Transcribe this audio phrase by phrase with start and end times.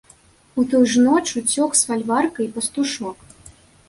[0.61, 3.17] У тую ж ноч уцёк з фальварка і пастушок.